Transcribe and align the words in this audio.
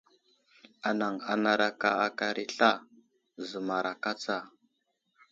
Anaŋ 0.89 1.15
anaraka 1.31 1.89
aka 2.05 2.25
aray 2.29 2.47
i 2.49 2.51
sla, 2.55 2.71
zəmaraka 3.49 4.11
tsa. 4.21 4.37